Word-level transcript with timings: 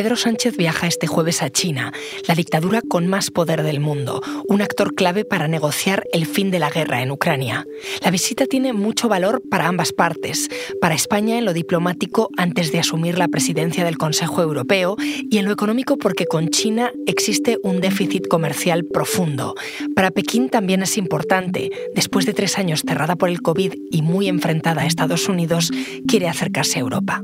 Pedro 0.00 0.16
Sánchez 0.16 0.56
viaja 0.56 0.86
este 0.86 1.06
jueves 1.06 1.42
a 1.42 1.50
China, 1.50 1.92
la 2.26 2.34
dictadura 2.34 2.80
con 2.80 3.06
más 3.06 3.30
poder 3.30 3.62
del 3.62 3.80
mundo, 3.80 4.22
un 4.48 4.62
actor 4.62 4.94
clave 4.94 5.26
para 5.26 5.46
negociar 5.46 6.04
el 6.14 6.24
fin 6.24 6.50
de 6.50 6.58
la 6.58 6.70
guerra 6.70 7.02
en 7.02 7.10
Ucrania. 7.10 7.66
La 8.02 8.10
visita 8.10 8.46
tiene 8.46 8.72
mucho 8.72 9.10
valor 9.10 9.42
para 9.50 9.66
ambas 9.66 9.92
partes, 9.92 10.48
para 10.80 10.94
España 10.94 11.36
en 11.36 11.44
lo 11.44 11.52
diplomático 11.52 12.30
antes 12.38 12.72
de 12.72 12.78
asumir 12.78 13.18
la 13.18 13.28
presidencia 13.28 13.84
del 13.84 13.98
Consejo 13.98 14.40
Europeo 14.40 14.96
y 14.98 15.36
en 15.36 15.44
lo 15.44 15.52
económico 15.52 15.98
porque 15.98 16.24
con 16.24 16.48
China 16.48 16.90
existe 17.06 17.58
un 17.62 17.82
déficit 17.82 18.26
comercial 18.26 18.86
profundo. 18.86 19.54
Para 19.94 20.12
Pekín 20.12 20.48
también 20.48 20.80
es 20.80 20.96
importante, 20.96 21.68
después 21.94 22.24
de 22.24 22.32
tres 22.32 22.56
años 22.56 22.84
cerrada 22.88 23.16
por 23.16 23.28
el 23.28 23.42
COVID 23.42 23.74
y 23.90 24.00
muy 24.00 24.28
enfrentada 24.28 24.80
a 24.80 24.86
Estados 24.86 25.28
Unidos, 25.28 25.70
quiere 26.08 26.26
acercarse 26.26 26.78
a 26.78 26.80
Europa. 26.80 27.22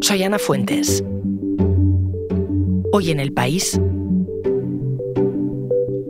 Soy 0.00 0.22
Ana 0.22 0.38
Fuentes. 0.38 1.04
Hoy 2.96 3.10
en 3.10 3.18
el 3.18 3.32
país, 3.32 3.80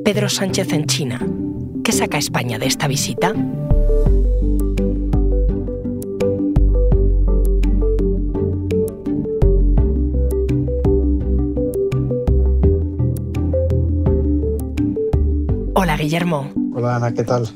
Pedro 0.04 0.28
Sánchez 0.28 0.70
en 0.74 0.84
China. 0.84 1.18
¿Qué 1.82 1.92
saca 1.92 2.18
España 2.18 2.58
de 2.58 2.66
esta 2.66 2.88
visita? 2.88 3.32
Hola 15.74 15.96
Guillermo. 15.96 16.52
Hola 16.74 16.96
Ana, 16.96 17.14
¿qué 17.14 17.24
tal? 17.24 17.48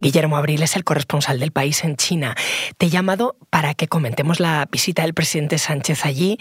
Guillermo 0.00 0.36
Abril 0.36 0.62
es 0.62 0.76
el 0.76 0.84
corresponsal 0.84 1.40
del 1.40 1.50
país 1.50 1.82
en 1.82 1.96
China. 1.96 2.36
Te 2.76 2.86
he 2.86 2.90
llamado 2.90 3.36
para 3.50 3.74
que 3.74 3.88
comentemos 3.88 4.38
la 4.38 4.68
visita 4.70 5.02
del 5.02 5.14
presidente 5.14 5.58
Sánchez 5.58 6.04
allí, 6.04 6.38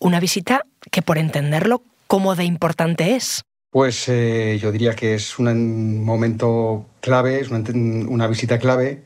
una 0.00 0.18
visita 0.18 0.62
que 0.90 1.02
por 1.02 1.18
entenderlo, 1.18 1.82
¿cómo 2.08 2.34
de 2.34 2.44
importante 2.44 3.14
es? 3.14 3.44
Pues 3.70 4.08
eh, 4.08 4.58
yo 4.60 4.72
diría 4.72 4.94
que 4.94 5.14
es 5.14 5.38
un 5.38 6.04
momento 6.04 6.86
clave, 7.00 7.40
es 7.40 7.50
una, 7.50 8.26
visita 8.26 8.58
clave 8.58 9.04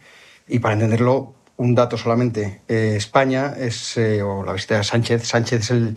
y 0.49 0.61
para 0.61 0.75
entenderlo, 0.75 1.35
un 1.57 1.75
dato 1.75 1.99
solamente. 1.99 2.63
Eh, 2.69 2.95
España 2.97 3.55
es, 3.59 3.99
eh, 3.99 4.23
o 4.23 4.45
la 4.45 4.55
visita 4.55 4.79
de 4.79 4.85
Sánchez, 4.85 5.27
Sánchez 5.27 5.71
es 5.71 5.95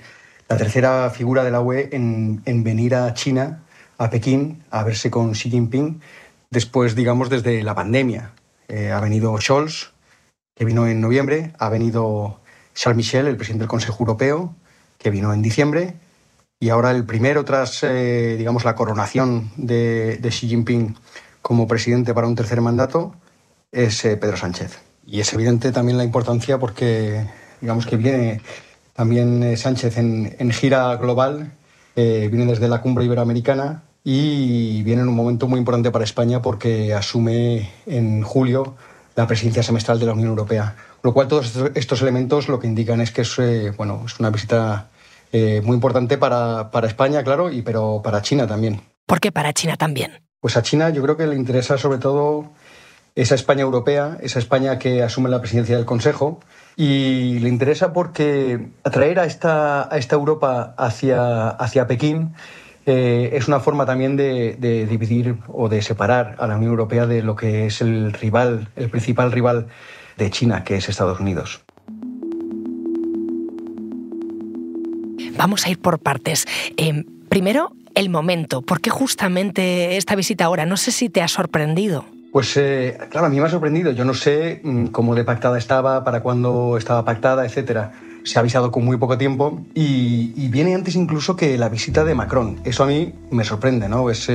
la 0.49 0.57
tercera 0.57 1.09
figura 1.09 1.43
de 1.45 1.51
la 1.51 1.61
UE 1.61 1.89
en, 1.93 2.41
en 2.45 2.63
venir 2.63 2.95
a 2.95 3.13
China, 3.13 3.63
a 3.97 4.09
Pekín, 4.09 4.63
a 4.71 4.83
verse 4.83 5.09
con 5.09 5.31
Xi 5.31 5.49
Jinping 5.49 6.01
después, 6.53 6.95
digamos, 6.95 7.29
desde 7.29 7.61
la 7.63 7.75
pandemia. 7.75 8.31
Eh, 8.69 8.91
ha 8.91 9.01
venido 9.01 9.37
Scholz, 9.41 9.91
que 10.55 10.63
vino 10.63 10.87
en 10.87 11.01
noviembre, 11.01 11.51
ha 11.59 11.67
venido 11.67 12.39
Charles 12.75 12.97
Michel, 12.97 13.27
el 13.27 13.35
presidente 13.35 13.63
del 13.63 13.69
Consejo 13.69 13.97
Europeo, 13.99 14.55
que 14.99 15.09
vino 15.09 15.33
en 15.33 15.41
diciembre, 15.41 15.95
y 16.59 16.69
ahora 16.69 16.91
el 16.91 17.03
primero 17.05 17.43
tras, 17.43 17.83
eh, 17.83 18.35
digamos, 18.37 18.63
la 18.63 18.75
coronación 18.75 19.51
de, 19.57 20.19
Xi 20.21 20.47
Jinping 20.47 20.95
como 21.41 21.67
presidente 21.67 22.13
para 22.13 22.27
un 22.27 22.35
tercer 22.35 22.61
mandato 22.61 23.15
es 23.71 24.05
eh, 24.05 24.15
Pedro 24.15 24.37
Sánchez. 24.37 24.79
Y 25.05 25.19
es 25.19 25.33
evidente 25.33 25.71
también 25.73 25.97
la 25.97 26.05
importancia 26.05 26.59
porque, 26.59 27.27
digamos, 27.59 27.85
que 27.85 27.97
viene 27.97 28.41
también 28.93 29.57
Sánchez 29.57 29.97
en, 29.97 30.35
en 30.39 30.51
gira 30.51 30.95
global, 30.95 31.51
viene 31.95 32.45
desde 32.45 32.69
la 32.69 32.81
cumbre 32.81 33.03
iberoamericana, 33.03 33.83
y 34.03 34.83
viene 34.83 35.01
en 35.01 35.07
un 35.07 35.15
momento 35.15 35.47
muy 35.47 35.59
importante 35.59 35.91
para 35.91 36.03
España 36.03 36.41
porque 36.41 36.93
asume 36.93 37.71
en 37.85 38.21
julio 38.23 38.75
la 39.15 39.27
presidencia 39.27 39.63
semestral 39.63 39.99
de 39.99 40.05
la 40.05 40.13
Unión 40.13 40.29
Europea. 40.29 40.75
Lo 41.03 41.13
cual 41.13 41.27
todos 41.27 41.53
estos 41.75 42.01
elementos 42.01 42.49
lo 42.49 42.59
que 42.59 42.67
indican 42.67 43.01
es 43.01 43.11
que 43.11 43.21
es, 43.21 43.39
eh, 43.39 43.71
bueno, 43.77 44.03
es 44.05 44.19
una 44.19 44.29
visita 44.29 44.89
eh, 45.31 45.61
muy 45.63 45.75
importante 45.75 46.17
para, 46.17 46.71
para, 46.71 46.87
España, 46.87 47.23
claro, 47.23 47.51
y 47.51 47.61
pero 47.61 48.01
para 48.03 48.21
China 48.21 48.47
también. 48.47 48.81
¿Por 49.05 49.19
qué 49.19 49.31
para 49.31 49.53
China 49.53 49.77
también? 49.77 50.23
Pues 50.39 50.57
a 50.57 50.61
China 50.61 50.89
yo 50.89 51.01
creo 51.03 51.17
que 51.17 51.27
le 51.27 51.35
interesa 51.35 51.77
sobre 51.77 51.99
todo 51.99 52.51
esa 53.15 53.35
España 53.35 53.61
europea, 53.61 54.17
esa 54.21 54.39
España 54.39 54.79
que 54.79 55.03
asume 55.03 55.29
la 55.29 55.39
presidencia 55.39 55.75
del 55.75 55.85
Consejo, 55.85 56.39
y 56.75 57.39
le 57.39 57.49
interesa 57.49 57.93
porque 57.93 58.69
atraer 58.83 59.19
a 59.19 59.25
esta, 59.25 59.93
a 59.93 59.97
esta 59.97 60.15
Europa 60.15 60.73
hacia, 60.77 61.49
hacia 61.49 61.85
Pekín 61.85 62.33
eh, 62.85 63.31
es 63.33 63.47
una 63.47 63.59
forma 63.59 63.85
también 63.85 64.17
de, 64.17 64.87
dividir 64.89 65.37
o 65.47 65.69
de 65.69 65.81
separar 65.81 66.35
a 66.39 66.47
la 66.47 66.57
Unión 66.57 66.71
Europea 66.71 67.05
de 67.05 67.21
lo 67.21 67.35
que 67.35 67.65
es 67.65 67.81
el 67.81 68.11
rival, 68.13 68.67
el 68.75 68.89
principal 68.89 69.31
rival 69.31 69.67
de 70.17 70.29
China, 70.29 70.63
que 70.63 70.75
es 70.75 70.89
Estados 70.89 71.19
Unidos. 71.19 71.63
Vamos 75.37 75.65
a 75.65 75.69
ir 75.69 75.79
por 75.79 75.99
partes. 75.99 76.45
Eh, 76.77 77.05
primero, 77.29 77.71
el 77.95 78.09
momento. 78.09 78.61
¿Por 78.61 78.81
qué 78.81 78.89
justamente 78.89 79.97
esta 79.97 80.15
visita 80.15 80.45
ahora? 80.45 80.65
No 80.65 80.77
sé 80.77 80.91
si 80.91 81.09
te 81.09 81.21
ha 81.21 81.27
sorprendido. 81.27 82.05
Pues 82.31 82.57
eh, 82.57 82.97
claro, 83.09 83.27
a 83.27 83.29
mí 83.29 83.39
me 83.39 83.45
ha 83.45 83.49
sorprendido. 83.49 83.91
Yo 83.91 84.05
no 84.05 84.13
sé 84.13 84.59
mm, 84.63 84.87
cómo 84.87 85.15
de 85.15 85.23
pactada 85.23 85.57
estaba, 85.57 86.03
para 86.03 86.21
cuándo 86.21 86.77
estaba 86.77 87.05
pactada, 87.05 87.45
etcétera 87.45 87.93
se 88.23 88.39
ha 88.39 88.41
avisado 88.41 88.71
con 88.71 88.85
muy 88.85 88.97
poco 88.97 89.17
tiempo 89.17 89.61
y, 89.73 90.47
viene 90.49 90.75
antes 90.75 90.95
incluso 90.95 91.35
que 91.35 91.57
la 91.57 91.69
visita 91.69 92.03
de 92.03 92.13
Macron. 92.13 92.59
Eso 92.63 92.83
a 92.83 92.87
mí 92.87 93.13
me 93.31 93.43
sorprende, 93.43 93.89
¿no? 93.89 94.09
Es, 94.09 94.29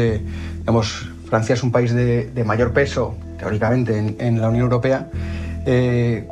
Francia 1.28 1.54
es 1.54 1.62
un 1.62 1.70
país 1.70 1.92
de, 1.92 2.44
mayor 2.44 2.72
peso, 2.72 3.14
teóricamente, 3.38 4.16
en, 4.18 4.40
la 4.40 4.48
Unión 4.48 4.64
Europea. 4.64 5.08
Eh, 5.66 6.26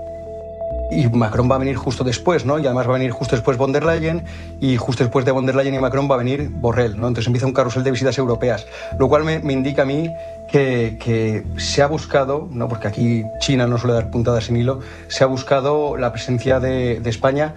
y 0.91 1.09
Macron 1.09 1.51
va 1.51 1.57
a 1.57 1.59
venir 1.59 1.77
justo 1.77 2.05
después, 2.05 2.45
¿no? 2.45 2.59
Y 2.59 2.67
además 2.67 2.87
va 2.87 2.91
a 2.91 2.99
venir 2.99 3.11
justo 3.11 3.37
después 3.37 3.59
von 3.59 3.73
der 3.73 3.85
Leyen 3.85 4.25
y 4.61 4.77
justo 4.77 5.05
después 5.05 5.25
de 5.25 5.33
von 5.33 5.47
der 5.47 5.57
Leyen 5.57 5.75
y 5.75 5.79
Macron 5.79 6.09
va 6.11 6.15
a 6.15 6.19
venir 6.19 6.49
Borrell, 6.49 6.99
¿no? 6.99 7.09
Entonces 7.09 7.27
empieza 7.27 7.47
un 7.47 7.53
carrusel 7.53 7.83
de 7.83 7.91
visitas 7.91 8.17
europeas, 8.19 8.67
lo 8.99 9.09
cual 9.09 9.25
me, 9.25 9.53
indica 9.53 9.83
a 9.83 9.85
mí 9.85 10.11
que, 10.57 11.45
se 11.59 11.83
ha 11.83 11.87
buscado, 11.87 12.49
¿no? 12.51 12.69
porque 12.69 12.89
aquí 12.89 13.25
China 13.41 13.67
no 13.67 13.79
suele 13.79 13.95
dar 13.95 14.11
puntadas 14.11 14.45
sin 14.45 14.57
hilo, 14.57 14.81
se 15.09 15.25
ha 15.25 15.27
buscado 15.27 15.97
la 15.97 16.13
presencia 16.13 16.61
de, 16.61 17.01
de 17.01 17.11
España 17.11 17.55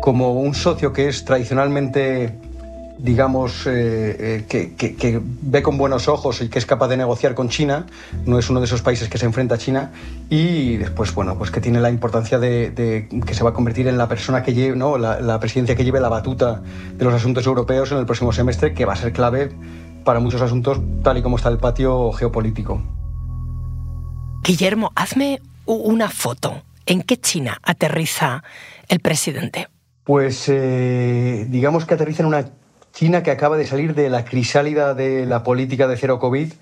como 0.00 0.32
un 0.32 0.54
socio 0.54 0.92
que 0.92 1.08
es 1.08 1.24
tradicionalmente 1.24 2.32
digamos, 2.98 3.64
eh, 3.66 4.44
eh, 4.50 4.74
que, 4.76 5.20
ve 5.22 5.62
con 5.62 5.78
buenos 5.78 6.08
ojos 6.08 6.42
y 6.42 6.48
que 6.48 6.58
es 6.58 6.66
capaz 6.66 6.88
de 6.88 6.96
negociar 6.96 7.34
con 7.34 7.48
China, 7.48 7.86
no 8.26 8.38
es 8.38 8.50
uno 8.50 8.60
de 8.60 8.66
esos 8.66 8.82
países 8.82 9.08
que 9.08 9.18
se 9.18 9.26
enfrenta 9.26 9.54
a 9.54 9.58
China, 9.58 9.92
y 10.28 10.76
después, 10.76 11.14
bueno, 11.14 11.38
pues 11.38 11.50
que 11.50 11.60
tiene 11.60 11.80
la 11.80 11.90
importancia 11.90 12.38
de, 12.38 13.08
que 13.24 13.34
se 13.34 13.44
va 13.44 13.50
a 13.50 13.54
convertir 13.54 13.86
en 13.86 13.98
la 13.98 14.08
persona 14.08 14.42
que 14.42 14.52
lleve, 14.52 14.76
¿no? 14.76 14.98
La, 14.98 15.38
presidencia 15.38 15.76
que 15.76 15.84
lleve 15.84 16.00
la 16.00 16.08
batuta 16.08 16.60
de 16.96 17.04
los 17.04 17.14
asuntos 17.14 17.46
europeos 17.46 17.92
en 17.92 17.98
el 17.98 18.06
próximo 18.06 18.32
semestre, 18.32 18.74
que 18.74 18.84
va 18.84 18.94
a 18.94 18.96
ser 18.96 19.12
clave 19.12 19.50
para 20.08 20.20
muchos 20.20 20.40
asuntos, 20.40 20.80
tal 21.02 21.18
y 21.18 21.22
como 21.22 21.36
está 21.36 21.50
el 21.50 21.58
patio 21.58 22.12
geopolítico. 22.12 22.82
Guillermo, 24.42 24.90
hazme 24.94 25.42
una 25.66 26.08
foto. 26.08 26.62
¿En 26.86 27.02
qué 27.02 27.18
China 27.18 27.58
aterriza 27.62 28.42
el 28.88 29.00
presidente? 29.00 29.68
Pues 30.04 30.48
eh, 30.48 31.44
digamos 31.50 31.84
que 31.84 31.92
aterriza 31.92 32.22
en 32.22 32.28
una 32.28 32.48
China 32.94 33.22
que 33.22 33.30
acaba 33.30 33.58
de 33.58 33.66
salir 33.66 33.94
de 33.94 34.08
la 34.08 34.24
crisálida 34.24 34.94
de 34.94 35.26
la 35.26 35.42
política 35.42 35.86
de 35.86 35.98
cero 35.98 36.18
COVID 36.18 36.54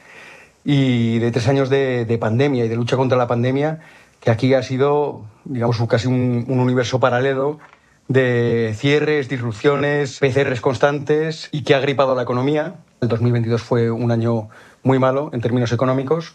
y 0.64 1.20
de 1.20 1.30
tres 1.30 1.46
años 1.46 1.70
de, 1.70 2.18
pandemia 2.20 2.64
y 2.64 2.68
de 2.68 2.74
lucha 2.74 2.96
contra 2.96 3.16
la 3.16 3.28
pandemia, 3.28 3.78
que 4.18 4.32
aquí 4.32 4.54
ha 4.54 4.62
sido, 4.64 5.24
digamos, 5.44 5.80
casi 5.88 6.08
un, 6.08 6.46
universo 6.48 6.98
paralelo 6.98 7.60
de 8.08 8.74
cierres, 8.76 9.28
disrupciones, 9.28 10.18
PCRs 10.18 10.60
constantes 10.60 11.48
y 11.52 11.62
que 11.62 11.76
ha 11.76 11.78
gripado 11.78 12.16
la 12.16 12.22
economía. 12.22 12.80
El 13.06 13.10
2022 13.10 13.62
fue 13.62 13.88
un 13.88 14.10
año 14.10 14.48
muy 14.82 14.98
malo 14.98 15.30
en 15.32 15.40
términos 15.40 15.70
económicos, 15.70 16.34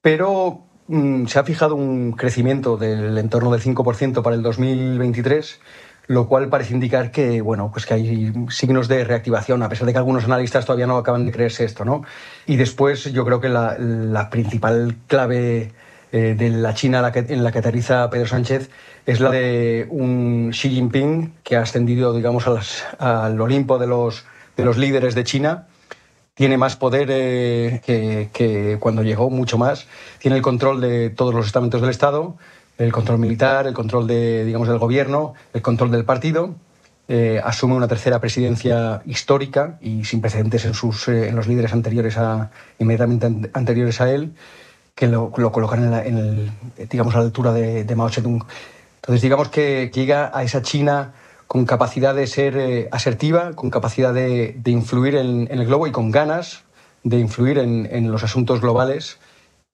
pero 0.00 0.62
mm, 0.88 1.26
se 1.26 1.38
ha 1.38 1.44
fijado 1.44 1.74
un 1.74 2.12
crecimiento 2.12 2.78
del 2.78 3.18
entorno 3.18 3.50
del 3.50 3.60
5% 3.60 4.22
para 4.22 4.34
el 4.34 4.42
2023 4.42 5.60
lo 6.06 6.26
cual 6.26 6.48
parece 6.48 6.74
indicar 6.74 7.12
que, 7.12 7.40
bueno, 7.40 7.70
pues 7.70 7.86
que 7.86 7.94
hay 7.94 8.32
signos 8.48 8.88
de 8.88 9.04
reactivación, 9.04 9.62
a 9.62 9.68
pesar 9.68 9.86
de 9.86 9.92
que 9.92 9.98
algunos 9.98 10.24
analistas 10.24 10.66
todavía 10.66 10.88
no 10.88 10.96
acaban 10.96 11.24
de 11.24 11.30
creerse 11.30 11.64
esto. 11.64 11.84
¿no? 11.84 12.02
Y 12.46 12.56
después 12.56 13.12
yo 13.12 13.24
creo 13.24 13.40
que 13.40 13.48
la, 13.48 14.28
principal 14.28 14.96
clave 15.06 15.70
eh, 16.10 16.34
de 16.36 16.50
la 16.50 16.74
China 16.74 16.98
en 17.14 17.44
la, 17.44 17.52
que, 17.52 17.58
aterriza 17.60 18.10
Pedro 18.10 18.26
Sánchez 18.26 18.70
es 19.06 19.20
la 19.20 19.30
de 19.30 19.86
un 19.88 20.50
Xi 20.50 20.70
Jinping 20.70 21.34
que 21.44 21.54
ha 21.54 21.62
ascendido 21.62 22.12
digamos, 22.12 22.44
al 22.98 23.40
Olimpo 23.40 23.78
de 23.78 23.86
los, 23.86 24.24
de 24.56 24.64
los 24.64 24.78
líderes 24.78 25.14
de 25.14 25.22
China 25.22 25.68
tiene 26.40 26.56
más 26.56 26.74
poder 26.74 27.08
eh, 27.10 27.82
que, 27.84 28.30
que, 28.32 28.78
cuando 28.80 29.02
llegó, 29.02 29.28
mucho 29.28 29.58
más. 29.58 29.86
Tiene 30.20 30.38
el 30.38 30.42
control 30.42 30.80
de 30.80 31.10
todos 31.10 31.34
los 31.34 31.44
estamentos 31.44 31.82
del 31.82 31.90
Estado, 31.90 32.38
el 32.78 32.92
control 32.92 33.18
militar, 33.18 33.66
el 33.66 33.74
control 33.74 34.06
de, 34.06 34.46
digamos, 34.46 34.66
del 34.66 34.78
gobierno, 34.78 35.34
el 35.52 35.60
control 35.60 35.90
del 35.90 36.06
partido. 36.06 36.54
Eh, 37.08 37.42
asume 37.44 37.74
una 37.74 37.88
tercera 37.88 38.20
presidencia 38.20 39.02
histórica 39.04 39.76
y 39.82 40.06
sin 40.06 40.22
precedentes 40.22 40.64
en, 40.64 40.72
sus, 40.72 41.08
eh, 41.08 41.28
en 41.28 41.36
los 41.36 41.46
líderes 41.46 41.74
anteriores 41.74 42.16
a, 42.16 42.50
inmediatamente 42.78 43.50
anteriores 43.52 44.00
a 44.00 44.10
él, 44.10 44.32
que 44.94 45.08
lo, 45.08 45.30
lo 45.36 45.52
colocan 45.52 45.92
en, 45.92 46.16
el, 46.16 46.50
digamos, 46.88 47.14
a 47.16 47.18
la 47.18 47.24
altura 47.24 47.52
de, 47.52 47.94
Mao 47.94 48.08
Zedong. 48.08 48.46
Entonces, 48.96 49.20
digamos 49.20 49.50
que, 49.50 49.90
llega 49.92 50.30
a 50.32 50.42
esa 50.42 50.62
China 50.62 51.12
con 51.50 51.66
capacidad 51.66 52.14
de 52.14 52.28
ser 52.28 52.56
eh, 52.56 52.88
asertiva, 52.92 53.54
con 53.54 53.70
capacidad 53.70 54.14
de, 54.14 54.54
influir 54.66 55.16
en, 55.16 55.48
el 55.50 55.66
globo 55.66 55.88
y 55.88 55.90
con 55.90 56.12
ganas 56.12 56.62
de 57.02 57.18
influir 57.18 57.58
en, 57.58 58.12
los 58.12 58.22
asuntos 58.22 58.60
globales 58.60 59.18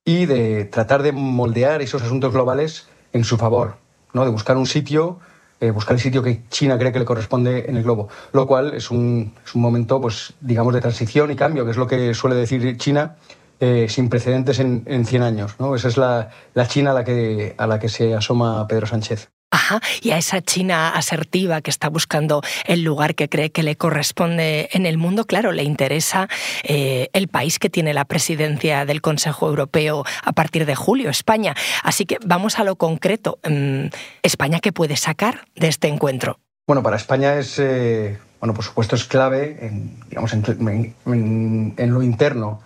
y 0.02 0.24
de 0.24 0.64
tratar 0.64 1.02
de 1.02 1.12
moldear 1.12 1.82
esos 1.82 2.02
asuntos 2.02 2.32
globales 2.32 2.88
en 3.12 3.24
su 3.24 3.36
favor, 3.36 3.76
¿no? 4.14 4.24
de 4.24 4.30
buscar 4.30 4.56
un 4.56 4.64
sitio, 4.64 5.18
eh, 5.60 5.70
buscar 5.70 5.96
el 5.96 6.00
sitio 6.00 6.22
que 6.22 6.44
China 6.48 6.78
cree 6.78 6.92
que 6.92 6.98
le 6.98 7.04
corresponde 7.04 7.66
en 7.68 7.76
el 7.76 7.82
globo, 7.82 8.08
lo 8.32 8.46
cual 8.46 8.72
es 8.72 8.90
un, 8.90 9.34
momento, 9.52 10.00
pues, 10.00 10.32
digamos, 10.40 10.72
de 10.72 10.80
transición 10.80 11.30
y 11.30 11.36
cambio, 11.36 11.66
que 11.66 11.72
es 11.72 11.76
lo 11.76 11.86
que 11.86 12.14
suele 12.14 12.36
decir 12.36 12.78
China, 12.78 13.16
eh, 13.60 13.86
sin 13.90 14.08
precedentes 14.08 14.60
en, 14.60 14.82
en, 14.86 15.04
100 15.04 15.22
años. 15.22 15.56
¿no? 15.58 15.76
Esa 15.76 15.88
es 15.88 15.98
la, 15.98 16.30
la 16.54 16.66
China 16.68 16.92
a 16.92 16.94
la, 16.94 17.04
que, 17.04 17.54
a 17.58 17.66
la 17.66 17.78
que 17.78 17.90
se 17.90 18.14
asoma 18.14 18.66
Pedro 18.66 18.86
Sánchez. 18.86 19.28
Ajá, 19.50 19.80
y 20.02 20.10
a 20.10 20.18
esa 20.18 20.42
China 20.42 20.90
asertiva 20.90 21.60
que 21.60 21.70
está 21.70 21.88
buscando 21.88 22.42
el 22.66 22.82
lugar 22.82 23.14
que 23.14 23.28
cree 23.28 23.50
que 23.50 23.62
le 23.62 23.76
corresponde 23.76 24.68
en 24.72 24.86
el 24.86 24.98
mundo, 24.98 25.24
claro, 25.24 25.52
le 25.52 25.62
interesa 25.62 26.28
eh, 26.64 27.08
el 27.12 27.28
país 27.28 27.58
que 27.58 27.70
tiene 27.70 27.94
la 27.94 28.04
presidencia 28.04 28.84
del 28.84 29.00
Consejo 29.00 29.48
Europeo 29.48 30.04
a 30.24 30.32
partir 30.32 30.66
de 30.66 30.74
julio, 30.74 31.10
España. 31.10 31.54
Así 31.82 32.06
que 32.06 32.18
vamos 32.24 32.58
a 32.58 32.64
lo 32.64 32.76
concreto. 32.76 33.38
Mm, 33.48 33.86
¿España 34.22 34.60
qué 34.60 34.72
puede 34.72 34.96
sacar 34.96 35.46
de 35.54 35.68
este 35.68 35.88
encuentro? 35.88 36.40
Bueno, 36.66 36.82
para 36.82 36.96
España 36.96 37.38
es, 37.38 37.58
eh, 37.60 38.18
bueno, 38.40 38.52
por 38.52 38.64
supuesto 38.64 38.96
es 38.96 39.04
clave 39.04 39.58
en, 39.60 40.00
digamos, 40.08 40.32
en 40.32 41.74
lo 41.76 42.02
interno 42.02 42.62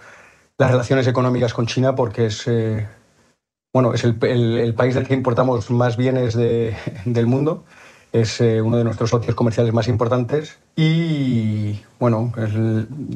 las 0.61 0.71
relaciones 0.71 1.07
económicas 1.07 1.55
con 1.55 1.67
China 1.67 1.95
porque 1.95 2.27
es, 2.27 2.47
eh, 2.47 2.87
bueno, 3.73 3.95
es 3.95 4.05
el, 4.05 4.15
país 4.75 4.95
del 4.95 5.07
que 5.07 5.15
importamos 5.15 5.71
más 5.71 5.97
bienes 5.97 6.37
del 7.05 7.27
mundo. 7.27 7.65
Es 8.13 8.41
eh, 8.41 8.61
uno 8.61 8.77
de 8.77 8.83
nuestros 8.83 9.11
socios 9.11 9.37
comerciales 9.37 9.73
más 9.73 9.87
importantes 9.87 10.59
y, 10.75 11.81
bueno, 12.01 12.33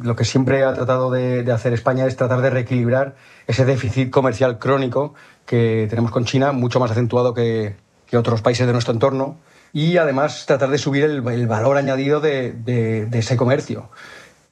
lo 0.03 0.15
que 0.15 0.25
siempre 0.25 0.63
ha 0.63 0.73
tratado 0.73 1.11
de, 1.11 1.51
hacer 1.51 1.73
España 1.73 2.07
es 2.07 2.15
tratar 2.15 2.43
de 2.43 2.51
reequilibrar 2.51 3.17
ese 3.49 3.65
déficit 3.65 4.11
comercial 4.11 4.61
crónico 4.61 5.15
que 5.47 5.89
tenemos 5.91 6.13
con 6.13 6.25
China, 6.27 6.53
mucho 6.53 6.79
más 6.79 6.93
acentuado 6.93 7.35
que, 7.35 7.75
otros 8.13 8.43
países 8.43 8.65
de 8.65 8.73
nuestro 8.73 8.95
entorno, 8.95 9.39
y 9.73 9.97
además 9.97 10.47
tratar 10.47 10.71
de 10.71 10.79
subir 10.79 11.03
el, 11.03 11.21
valor 11.49 11.77
añadido 11.77 12.21
de, 12.21 13.09
ese 13.11 13.37
comercio. 13.37 13.89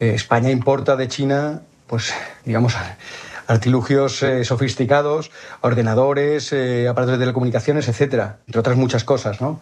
Eh, 0.00 0.14
España 0.14 0.50
importa 0.50 0.96
de 0.96 1.06
China 1.06 1.62
pues, 1.92 2.14
digamos, 2.46 2.74
artilugios 3.52 4.22
eh, 4.22 4.44
sofisticados, 4.44 5.30
ordenadores, 5.60 6.52
eh, 6.52 6.88
aparatos 6.88 7.18
de 7.18 7.24
telecomunicaciones, 7.24 7.88
etcétera, 7.88 8.38
entre 8.46 8.60
otras 8.60 8.76
muchas 8.76 9.04
cosas, 9.04 9.40
¿no? 9.40 9.60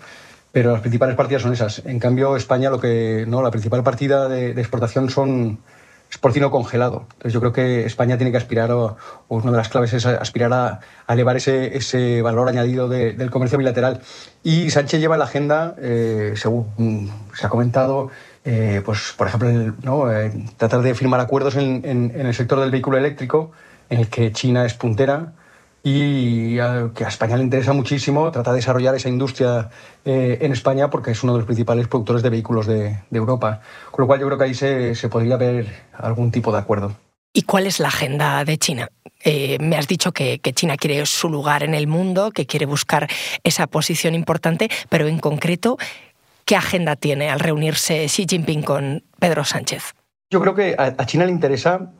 Pero 0.52 0.72
las 0.72 0.80
principales 0.80 1.16
partidas 1.16 1.42
son 1.42 1.52
esas. 1.52 1.82
En 1.84 1.98
cambio, 1.98 2.36
España, 2.36 2.70
lo 2.70 2.80
que 2.80 3.24
no, 3.28 3.42
la 3.42 3.50
principal 3.50 3.82
partida 3.82 4.28
de, 4.28 4.50
exportación 4.50 5.10
son 5.10 5.58
es 6.10 6.18
porcino 6.18 6.50
congelado. 6.50 7.06
Entonces, 7.12 7.32
yo 7.32 7.38
creo 7.38 7.52
que 7.52 7.86
España 7.86 8.16
tiene 8.16 8.32
que 8.32 8.36
aspirar, 8.38 8.72
o, 8.72 8.96
una 9.28 9.52
de 9.52 9.56
las 9.56 9.68
claves 9.68 9.92
es 9.92 10.06
aspirar 10.06 10.52
a, 10.52 10.80
elevar 11.08 11.36
ese, 11.36 11.76
ese, 11.76 12.20
valor 12.20 12.48
añadido 12.48 12.88
del 12.88 13.30
comercio 13.30 13.58
bilateral. 13.58 14.00
Y 14.42 14.70
Sánchez 14.70 15.00
lleva 15.00 15.14
en 15.14 15.20
la 15.20 15.26
agenda, 15.26 15.76
eh, 15.78 16.32
según 16.34 17.12
se 17.32 17.46
ha 17.46 17.48
comentado, 17.48 18.10
eh, 18.44 18.80
pues, 18.84 19.14
por 19.16 19.26
ejemplo, 19.26 19.74
¿no? 19.82 20.10
Eh, 20.10 20.32
tratar 20.56 20.80
de 20.80 20.94
firmar 20.94 21.20
acuerdos 21.20 21.56
en, 21.56 22.12
el 22.14 22.34
sector 22.34 22.58
del 22.60 22.70
vehículo 22.70 22.96
eléctrico, 22.96 23.52
en 23.90 23.98
el 23.98 24.08
que 24.08 24.32
China 24.32 24.64
es 24.64 24.74
puntera 24.74 25.34
y 25.82 26.56
que 26.56 27.04
a 27.04 27.08
España 27.08 27.36
le 27.36 27.42
interesa 27.42 27.72
muchísimo 27.72 28.30
tratar 28.30 28.52
de 28.52 28.58
desarrollar 28.58 28.94
esa 28.94 29.08
industria 29.08 29.70
eh, 30.04 30.38
en 30.40 30.52
España 30.52 30.90
porque 30.90 31.10
es 31.10 31.22
uno 31.22 31.32
de 31.32 31.40
los 31.40 31.46
principales 31.46 31.88
productores 31.88 32.22
de 32.22 32.30
vehículos 32.30 32.66
de, 32.66 32.98
Europa. 33.10 33.60
Con 33.90 34.02
lo 34.02 34.06
cual 34.06 34.20
yo 34.20 34.26
creo 34.26 34.38
que 34.38 34.44
ahí 34.44 34.54
se, 34.54 35.08
podría 35.08 35.36
ver 35.36 35.66
algún 35.94 36.30
tipo 36.30 36.52
de 36.52 36.58
acuerdo. 36.58 36.96
¿Y 37.32 37.42
cuál 37.42 37.66
es 37.66 37.80
la 37.80 37.88
agenda 37.88 38.44
de 38.44 38.58
China? 38.58 38.88
me 39.22 39.76
has 39.76 39.86
dicho 39.86 40.12
que, 40.12 40.38
que, 40.38 40.54
China 40.54 40.78
quiere 40.78 41.04
su 41.04 41.28
lugar 41.28 41.62
en 41.62 41.74
el 41.74 41.86
mundo, 41.86 42.30
que 42.30 42.46
quiere 42.46 42.64
buscar 42.64 43.06
esa 43.44 43.66
posición 43.66 44.14
importante, 44.14 44.70
pero 44.88 45.08
en 45.08 45.18
concreto, 45.18 45.76
¿Qué 46.50 46.56
agenda 46.56 46.96
tiene 46.96 47.30
al 47.30 47.38
reunirse 47.38 48.06
Xi 48.06 48.26
Jinping 48.28 48.62
con 48.62 49.04
Pedro 49.20 49.44
Sánchez? 49.44 49.94
Yo 50.30 50.40
creo 50.40 50.56
que 50.56 50.74
a 50.76 51.06
China 51.06 51.24
le 51.24 51.30
interesa 51.30 51.92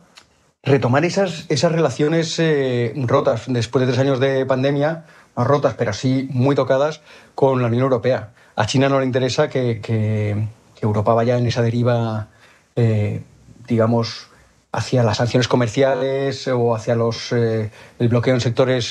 retomar 0.62 1.05
esas, 1.05 1.47
esas 1.49 1.73
relaciones 1.73 2.39
eh, 2.39 2.93
rotas 2.97 3.45
después 3.49 3.81
de 3.81 3.93
tres 3.93 4.01
años 4.01 4.21
de 4.21 4.45
pandemia, 4.47 5.05
no 5.37 5.45
rotas, 5.45 5.75
pero 5.75 5.93
sí 5.93 6.29
muy 6.31 6.55
tocadas 6.55 7.01
con 7.35 7.62
la 7.62 7.69
Unión 7.69 7.83
Europea. 7.85 8.33
A 8.57 8.67
China 8.67 8.89
no 8.89 9.01
le 9.01 9.07
interesa 9.07 9.49
que, 9.49 10.49
Europa 10.83 11.12
vaya 11.12 11.37
en 11.37 11.47
esa 11.47 11.61
deriva, 11.61 12.29
eh, 12.75 13.23
digamos, 13.69 14.29
hacia 14.73 15.03
las 15.03 15.19
sanciones 15.19 15.47
comerciales 15.47 16.49
o 16.49 16.75
hacia 16.75 16.95
los, 16.95 17.33
eh, 17.33 17.71
el 17.99 18.09
bloqueo 18.09 18.35
en 18.35 18.41
sectores 18.41 18.91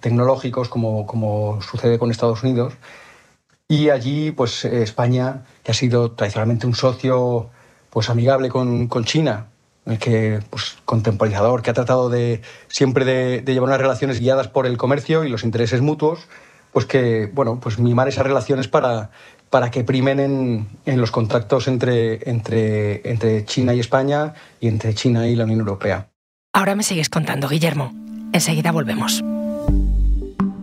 tecnológicos, 0.00 0.68
como, 0.68 1.06
como 1.06 1.62
sucede 1.62 1.98
con 1.98 2.10
Estados 2.10 2.42
Unidos. 2.42 2.74
Y 3.66 3.88
allí, 3.88 4.30
pues 4.32 4.64
España, 4.66 5.44
que 5.62 5.70
ha 5.70 5.74
sido 5.74 6.12
tradicionalmente 6.12 6.66
un 6.66 6.74
socio 6.74 7.48
pues, 7.88 8.10
amigable 8.10 8.50
con, 8.50 8.88
con 8.88 9.04
China, 9.04 9.49
que, 9.98 10.40
pues, 10.50 10.78
contemporizador, 10.84 11.62
que 11.62 11.70
ha 11.70 11.74
tratado 11.74 12.08
de 12.08 12.42
siempre 12.68 13.04
de, 13.04 13.42
llevar 13.52 13.68
unas 13.68 13.80
relaciones 13.80 14.20
guiadas 14.20 14.48
por 14.48 14.66
el 14.66 14.76
comercio 14.76 15.24
y 15.24 15.28
los 15.28 15.44
intereses 15.44 15.80
mutuos, 15.80 16.28
pues 16.72 16.86
que, 16.86 17.30
bueno, 17.32 17.58
pues 17.60 17.78
mimar 17.78 18.08
esas 18.08 18.24
relaciones 18.24 18.68
para, 18.68 19.10
para 19.50 19.70
que 19.70 19.84
primen 19.84 20.20
en, 20.20 20.68
en 20.86 21.00
los 21.00 21.10
contactos 21.10 21.66
entre, 21.68 22.28
entre, 22.30 23.08
entre 23.10 23.44
China 23.44 23.74
y 23.74 23.80
España 23.80 24.34
y 24.60 24.68
entre 24.68 24.94
China 24.94 25.26
y 25.26 25.34
la 25.34 25.44
Unión 25.44 25.60
Europea. 25.60 26.08
Ahora 26.52 26.74
me 26.74 26.82
sigues 26.82 27.08
contando, 27.08 27.48
Guillermo. 27.48 27.92
Enseguida 28.32 28.70
volvemos 28.70 29.22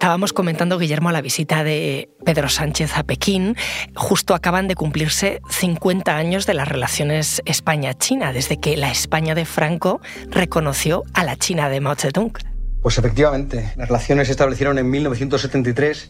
Estábamos 0.00 0.32
comentando, 0.32 0.78
Guillermo, 0.78 1.12
la 1.12 1.20
visita 1.20 1.62
de 1.62 2.08
Pedro 2.24 2.48
Sánchez 2.48 2.96
a 2.96 3.02
Pekín. 3.02 3.54
Justo 3.94 4.34
acaban 4.34 4.66
de 4.66 4.74
cumplirse 4.74 5.42
50 5.50 6.16
años 6.16 6.46
de 6.46 6.54
las 6.54 6.66
relaciones 6.66 7.42
España-China, 7.44 8.32
desde 8.32 8.58
que 8.58 8.78
la 8.78 8.90
España 8.90 9.34
de 9.34 9.44
Franco 9.44 10.00
reconoció 10.30 11.02
a 11.12 11.22
la 11.22 11.36
China 11.36 11.68
de 11.68 11.82
Mao 11.82 11.96
Zedong. 11.96 12.32
Pues 12.80 12.96
efectivamente, 12.96 13.74
las 13.76 13.88
relaciones 13.88 14.28
se 14.28 14.32
establecieron 14.32 14.78
en 14.78 14.88
1973 14.88 16.08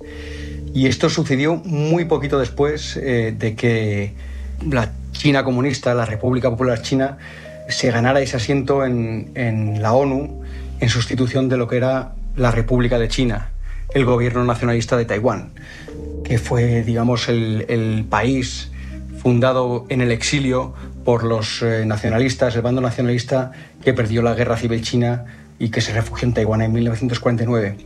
y 0.73 0.87
esto 0.87 1.11
sucedió 1.11 1.57
muy 1.57 2.05
poquito 2.05 2.39
después 2.39 2.97
eh, 2.97 3.35
de 3.37 3.57
que 3.57 4.15
la 4.71 4.93
China 5.11 5.43
comunista, 5.43 5.95
la 5.95 6.07
República 6.07 6.49
Popular 6.49 6.81
China, 6.81 7.19
se 7.69 7.91
ganara 7.91 8.21
ese 8.21 8.37
asiento 8.37 8.87
en, 8.87 9.33
en 9.35 9.83
la 9.83 9.95
ONU 9.95 10.45
en 10.79 10.89
sustitución 10.89 11.49
de 11.49 11.57
lo 11.57 11.67
que 11.67 11.79
era 11.79 12.13
la 12.37 12.53
República 12.53 12.97
de 12.97 13.09
China 13.09 13.51
el 13.95 14.05
gobierno 14.05 14.45
nacionalista 14.45 14.97
de 14.97 15.05
Taiwán, 15.05 15.53
que 16.25 16.39
fue, 16.39 16.83
digamos, 16.83 17.29
el, 17.29 18.07
país 18.09 18.71
fundado 19.21 19.87
en 19.89 20.01
el 20.01 20.13
exilio 20.13 20.73
por 21.05 21.25
los 21.25 21.63
eh, 21.63 21.85
nacionalistas, 21.87 22.55
el 22.57 22.63
bando 22.63 22.81
nacionalista 22.81 23.53
que 23.83 23.93
perdió 23.93 24.23
la 24.23 24.35
guerra 24.35 24.57
civil 24.57 24.81
china 24.83 25.25
y 25.59 25.71
que 25.71 25.81
se 25.81 25.93
refugió 25.93 26.27
en 26.27 26.35
Taiwán 26.35 26.63
en 26.63 26.73
1949. 26.73 27.77